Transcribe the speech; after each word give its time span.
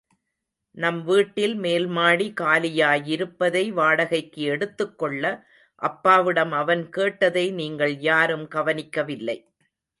நம் 0.77 1.03
வீட்டில் 1.03 1.53
மேல்மாடி 1.59 2.27
காலியாயிருப்பதை 2.41 3.69
வாடகைக்கு 3.71 4.41
எடுத்துக் 4.47 4.97
கொள்ள 4.97 5.23
அப்பாவிடம் 5.81 6.51
அவன் 6.51 6.89
கேட்டதை 6.89 7.51
நீங்கள் 7.51 7.95
யாரும் 8.01 8.47
கவனிக்கவில்லை. 8.47 9.37